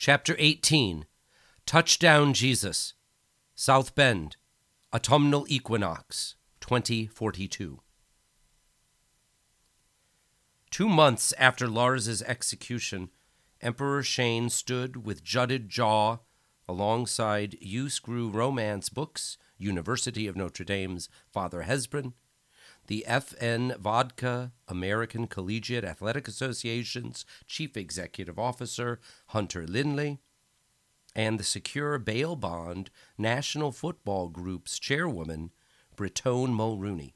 [0.00, 1.06] Chapter 18
[1.66, 2.94] Touchdown Jesus,
[3.56, 4.36] South Bend,
[4.94, 7.80] Autumnal Equinox, 2042.
[10.70, 13.10] Two months after Lars's execution,
[13.60, 16.18] Emperor Shane stood with jutted jaw
[16.68, 17.90] alongside U.
[17.90, 22.12] Screw Romance Books, University of Notre Dame's Father Hesburn,
[22.88, 28.98] the FN Vodka American Collegiate Athletic Association's Chief Executive Officer,
[29.28, 30.18] Hunter Lindley,
[31.14, 35.52] and the Secure Bail Bond National Football Group's chairwoman,
[35.96, 37.14] Britone Mulrooney.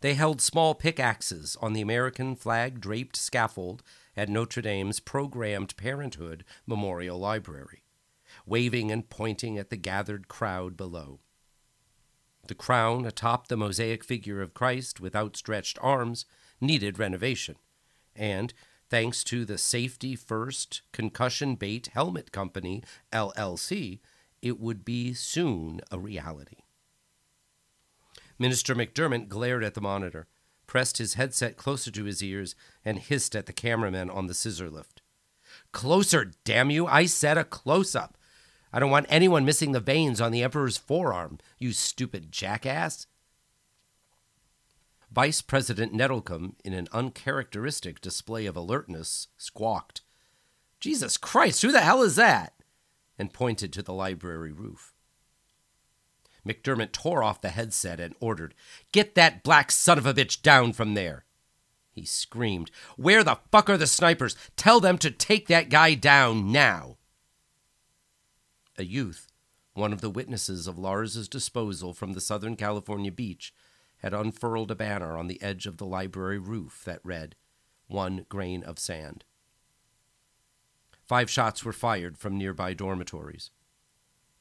[0.00, 3.82] They held small pickaxes on the American flag draped scaffold
[4.16, 7.84] at Notre Dame's Programmed Parenthood Memorial Library,
[8.46, 11.20] waving and pointing at the gathered crowd below.
[12.48, 16.24] The crown atop the mosaic figure of Christ with outstretched arms
[16.62, 17.56] needed renovation,
[18.16, 18.54] and
[18.88, 22.82] thanks to the Safety First Concussion Bait Helmet Company,
[23.12, 24.00] LLC,
[24.40, 26.62] it would be soon a reality.
[28.38, 30.26] Minister McDermott glared at the monitor,
[30.66, 34.70] pressed his headset closer to his ears, and hissed at the cameraman on the scissor
[34.70, 35.02] lift.
[35.72, 36.86] Closer, damn you!
[36.86, 38.17] I said a close up.
[38.72, 43.06] I don't want anyone missing the veins on the Emperor's forearm, you stupid jackass.
[45.10, 50.02] Vice President Nettlecombe, in an uncharacteristic display of alertness, squawked,
[50.80, 52.52] Jesus Christ, who the hell is that?
[53.18, 54.94] and pointed to the library roof.
[56.46, 58.54] McDermott tore off the headset and ordered,
[58.92, 61.24] Get that black son of a bitch down from there.
[61.90, 64.36] He screamed, Where the fuck are the snipers?
[64.54, 66.97] Tell them to take that guy down now
[68.78, 69.28] a youth,
[69.74, 73.52] one of the witnesses of Lars's disposal from the Southern California beach,
[73.98, 77.34] had unfurled a banner on the edge of the library roof that read,
[77.88, 79.24] One grain of sand.
[81.04, 83.50] Five shots were fired from nearby dormitories.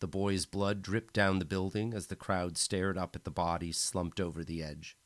[0.00, 3.72] The boy's blood dripped down the building as the crowd stared up at the body
[3.72, 4.98] slumped over the edge.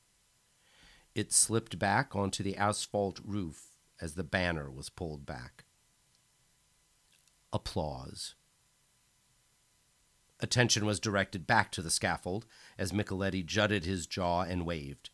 [1.15, 5.65] It slipped back onto the asphalt roof as the banner was pulled back.
[7.53, 8.35] Applause.
[10.43, 12.47] Attention was directed back to the scaffold
[12.79, 15.11] as Micheletti jutted his jaw and waved.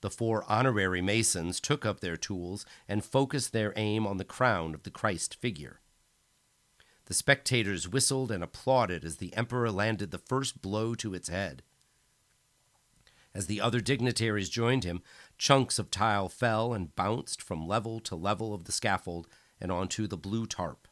[0.00, 4.74] The four honorary masons took up their tools and focused their aim on the crown
[4.74, 5.80] of the Christ figure.
[7.04, 11.62] The spectators whistled and applauded as the emperor landed the first blow to its head.
[13.34, 15.02] As the other dignitaries joined him,
[15.36, 19.28] chunks of tile fell and bounced from level to level of the scaffold
[19.60, 20.88] and onto the blue tarp.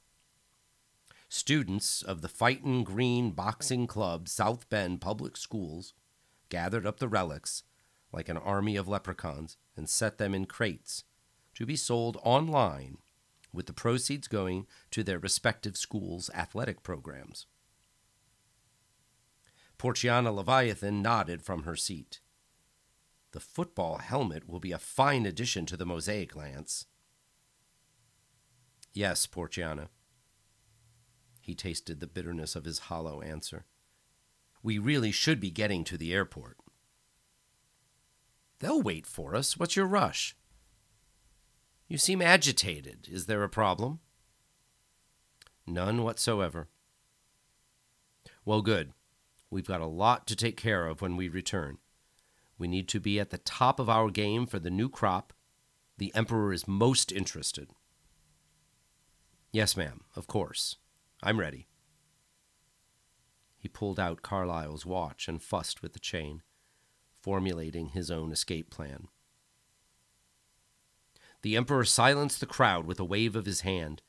[1.31, 5.93] Students of the Fightin' Green Boxing Club South Bend Public Schools
[6.49, 7.65] gathered up the relics
[8.13, 11.05] like an army of leprechauns and set them in crates
[11.55, 12.97] to be sold online
[13.53, 17.47] with the proceeds going to their respective schools' athletic programs.
[19.77, 22.21] Porciana Leviathan nodded from her seat.
[23.33, 26.87] The football helmet will be a fine addition to the mosaic, Lance.
[28.95, 29.89] Yes, Porciana.
[31.49, 33.65] He tasted the bitterness of his hollow answer.
[34.63, 36.59] We really should be getting to the airport.
[38.59, 39.57] They'll wait for us.
[39.57, 40.37] What's your rush?
[41.89, 43.09] You seem agitated.
[43.11, 44.01] Is there a problem?
[45.67, 46.69] None whatsoever.
[48.45, 48.93] Well, good.
[49.49, 51.79] We've got a lot to take care of when we return.
[52.59, 55.33] We need to be at the top of our game for the new crop.
[55.97, 57.71] The Emperor is most interested.
[59.51, 60.77] Yes, ma'am, of course.
[61.23, 61.67] I'm ready.
[63.59, 66.43] He pulled out Carlyle's watch and fussed with the chain,
[67.21, 69.09] formulating his own escape plan.
[71.43, 74.03] The Emperor silenced the crowd with a wave of his hand.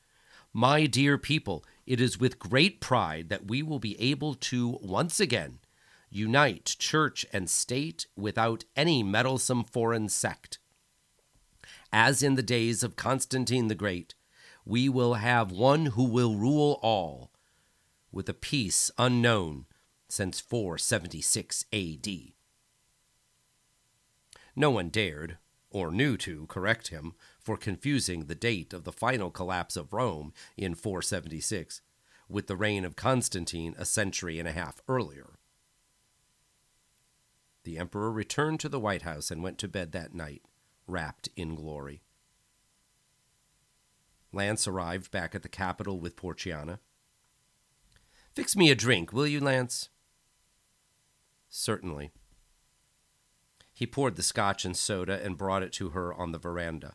[0.52, 5.20] My dear people, it is with great pride that we will be able to once
[5.20, 5.60] again
[6.10, 10.58] unite church and state without any meddlesome foreign sect.
[11.92, 14.14] As in the days of Constantine the Great,
[14.70, 17.32] we will have one who will rule all,
[18.12, 19.66] with a peace unknown
[20.08, 22.08] since 476 AD.
[24.54, 25.38] No one dared,
[25.70, 30.32] or knew to, correct him for confusing the date of the final collapse of Rome
[30.56, 31.80] in 476
[32.28, 35.30] with the reign of Constantine a century and a half earlier.
[37.64, 40.42] The emperor returned to the White House and went to bed that night,
[40.86, 42.02] wrapped in glory.
[44.32, 46.78] Lance arrived back at the capital with Porciana.
[48.34, 49.88] Fix me a drink, will you, Lance?
[51.48, 52.12] Certainly.
[53.72, 56.94] He poured the scotch and soda and brought it to her on the veranda.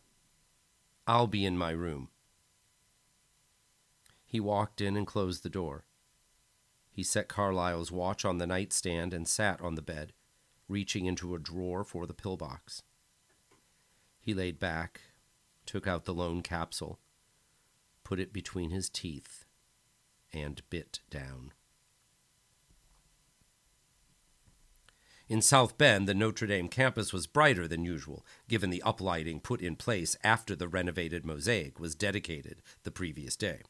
[1.08, 2.10] I'll be in my room.
[4.26, 5.86] He walked in and closed the door.
[6.92, 10.14] He set Carlyle's watch on the nightstand and sat on the bed,
[10.70, 12.82] reaching into a drawer for the pillbox.
[14.20, 15.02] He laid back,
[15.66, 17.00] took out the lone capsule,
[18.06, 19.44] put it between his teeth,
[20.31, 21.52] and bit down.
[25.28, 29.60] In South Bend, the Notre Dame campus was brighter than usual, given the uplighting put
[29.60, 33.63] in place after the renovated mosaic was dedicated the previous day.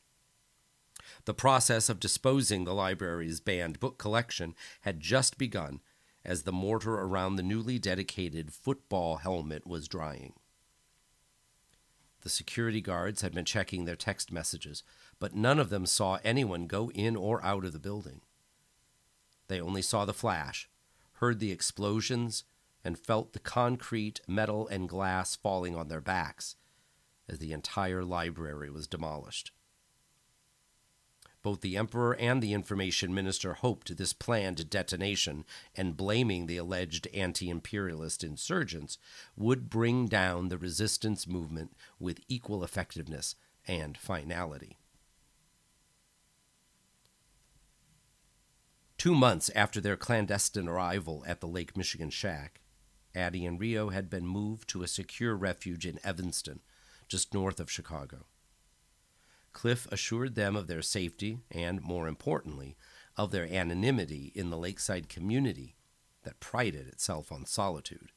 [1.23, 5.79] The process of disposing the library's banned book collection had just begun
[6.25, 10.33] as the mortar around the newly dedicated football helmet was drying.
[12.25, 14.81] The security guards had been checking their text messages,
[15.19, 18.21] but none of them saw anyone go in or out of the building.
[19.47, 20.67] They only saw the flash,
[21.17, 22.43] heard the explosions,
[22.83, 26.55] and felt the concrete, metal, and glass falling on their backs
[27.29, 29.51] as the entire library was demolished.
[31.45, 35.45] Both the Emperor and the Information Minister hoped this planned detonation
[35.75, 38.97] and blaming the alleged anti imperialist insurgents
[39.35, 43.35] would bring down the resistance movement with equal effectiveness
[43.67, 44.75] and finality.
[48.97, 52.59] Two months after their clandestine arrival at the Lake Michigan shack,
[53.13, 56.61] Addie and Rio had been moved to a secure refuge in Evanston,
[57.07, 58.25] just north of Chicago.
[59.55, 62.75] Cliff assured them of their safety and, more importantly,
[63.15, 65.77] of their anonymity in the lakeside community
[66.23, 68.11] that prided itself on solitude.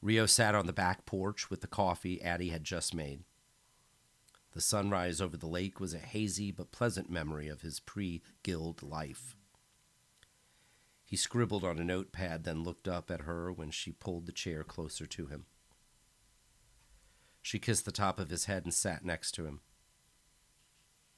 [0.00, 3.24] Rio sat on the back porch with the coffee Addie had just made.
[4.52, 8.84] The sunrise over the lake was a hazy but pleasant memory of his pre guild
[8.84, 9.34] life.
[11.04, 14.62] He scribbled on a notepad, then looked up at her when she pulled the chair
[14.62, 15.46] closer to him.
[17.42, 19.60] She kissed the top of his head and sat next to him.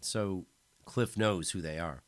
[0.00, 0.47] So
[0.85, 2.02] Cliff knows who they are.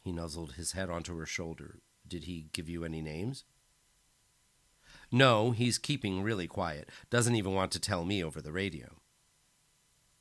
[0.00, 1.80] He nuzzled his head onto her shoulder.
[2.06, 3.44] Did he give you any names?
[5.12, 6.88] No, he's keeping really quiet.
[7.10, 8.96] Doesn't even want to tell me over the radio.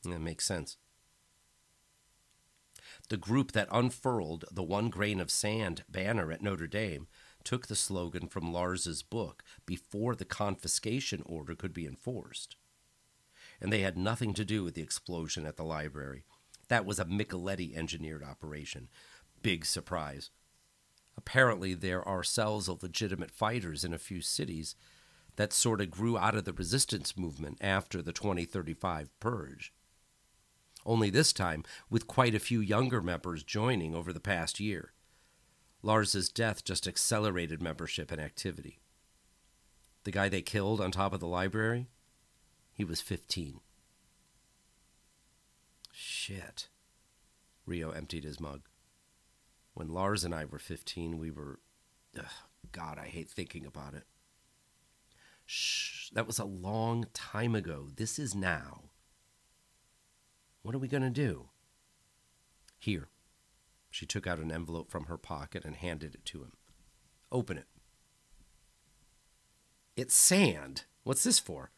[0.04, 0.78] That makes sense.
[3.10, 7.08] The group that unfurled the one grain of sand banner at Notre Dame
[7.44, 12.58] took the slogan from Lars's book before the confiscation order could be enforced
[13.62, 16.24] and they had nothing to do with the explosion at the library.
[16.68, 18.90] That was a Micheletti engineered operation.
[19.42, 20.30] Big surprise.
[21.18, 24.76] Apparently, there are cells of legitimate fighters in a few cities
[25.36, 29.74] that sort of grew out of the resistance movement after the 2035 purge.
[30.86, 34.94] Only this time, with quite a few younger members joining over the past year.
[35.82, 38.80] Lars's death just accelerated membership and activity.
[40.04, 41.88] The guy they killed on top of the library?
[42.78, 43.60] He was 15.
[45.92, 46.70] Shit.
[47.66, 48.62] Rio emptied his mug.
[49.74, 51.60] When Lars and I were 15, we were.
[52.16, 52.26] Ugh,
[52.72, 54.04] God, I hate thinking about it.
[55.48, 57.88] Shh, that was a long time ago.
[57.96, 58.84] This is now.
[60.62, 61.50] What are we going to do?
[62.78, 63.08] Here.
[63.90, 66.52] She took out an envelope from her pocket and handed it to him.
[67.32, 67.68] Open it.
[69.96, 70.84] It's sand.
[71.04, 71.72] What's this for?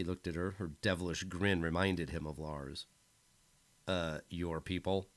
[0.00, 0.52] He looked at her.
[0.52, 2.86] Her devilish grin reminded him of Lars.
[3.86, 5.10] Uh, your people?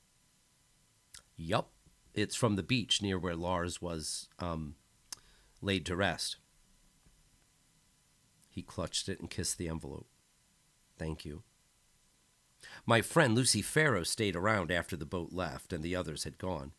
[1.38, 1.70] Yup.
[2.12, 4.74] It's from the beach near where Lars was, um,
[5.62, 6.36] laid to rest.
[8.50, 10.06] He clutched it and kissed the envelope.
[10.98, 11.44] Thank you.
[12.84, 16.72] My friend Lucy Farrow stayed around after the boat left and the others had gone.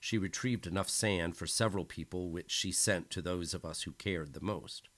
[0.00, 3.92] She retrieved enough sand for several people, which she sent to those of us who
[3.92, 4.88] cared the most.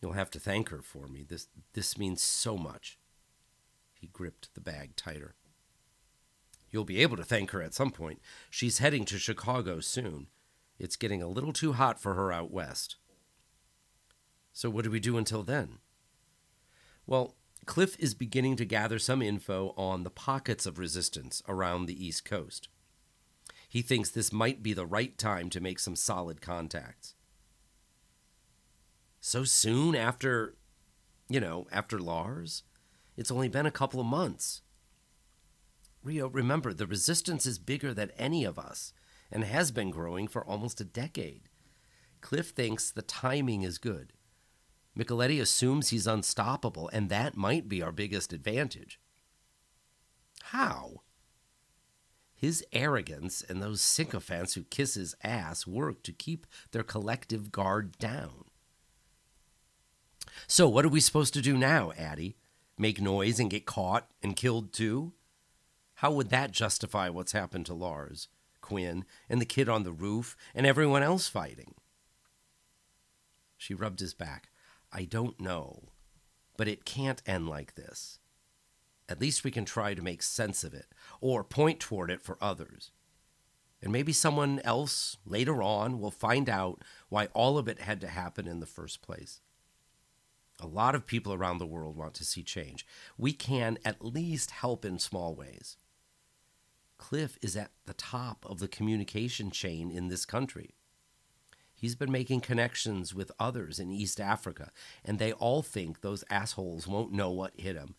[0.00, 1.24] You'll have to thank her for me.
[1.26, 2.98] This this means so much.
[3.94, 5.34] He gripped the bag tighter.
[6.70, 8.20] You'll be able to thank her at some point.
[8.50, 10.26] She's heading to Chicago soon.
[10.78, 12.96] It's getting a little too hot for her out west.
[14.52, 15.78] So what do we do until then?
[17.06, 17.34] Well,
[17.64, 22.24] Cliff is beginning to gather some info on the pockets of resistance around the East
[22.24, 22.68] Coast.
[23.68, 27.15] He thinks this might be the right time to make some solid contacts
[29.26, 30.54] so soon after,
[31.28, 32.62] you know, after Lars?
[33.16, 34.62] It's only been a couple of months.
[36.04, 38.92] Rio, remember, the resistance is bigger than any of us
[39.32, 41.48] and has been growing for almost a decade.
[42.20, 44.12] Cliff thinks the timing is good.
[44.96, 49.00] Micheletti assumes he's unstoppable, and that might be our biggest advantage.
[50.44, 51.02] How?
[52.36, 57.98] His arrogance and those sycophants who kiss his ass work to keep their collective guard
[57.98, 58.44] down.
[60.46, 62.36] So, what are we supposed to do now, Addie?
[62.78, 65.12] make noise and get caught and killed too?
[65.96, 68.28] How would that justify what's happened to Lars,
[68.60, 71.74] Quinn, and the kid on the roof, and everyone else fighting?
[73.56, 74.50] She rubbed his back.
[74.92, 75.88] I don't know,
[76.56, 78.18] but it can't end like this.
[79.08, 80.86] At least we can try to make sense of it,
[81.20, 82.90] or point toward it for others.
[83.80, 88.08] And maybe someone else later on will find out why all of it had to
[88.08, 89.40] happen in the first place.
[90.60, 92.86] A lot of people around the world want to see change.
[93.18, 95.76] We can at least help in small ways.
[96.98, 100.74] Cliff is at the top of the communication chain in this country.
[101.74, 104.70] He's been making connections with others in East Africa,
[105.04, 107.94] and they all think those assholes won't know what hit him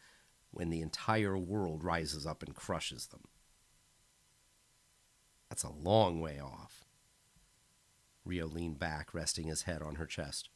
[0.50, 3.26] when the entire world rises up and crushes them.
[5.50, 6.86] That's a long way off.
[8.26, 10.50] Rio leaned back, resting his head on her chest.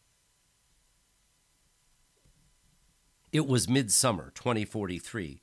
[3.32, 5.42] It was midsummer 2043,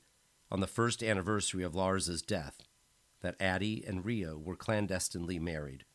[0.51, 2.61] on the first anniversary of Lars's death,
[3.21, 5.85] that Addie and Rio were clandestinely married.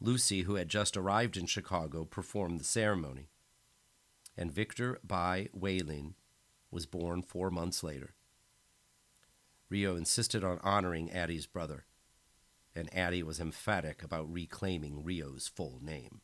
[0.00, 3.28] Lucy, who had just arrived in Chicago, performed the ceremony,
[4.38, 6.14] and Victor Bai Weilin
[6.70, 8.14] was born four months later.
[9.68, 11.84] Rio insisted on honoring Addie's brother,
[12.74, 16.22] and Addie was emphatic about reclaiming Rio's full name.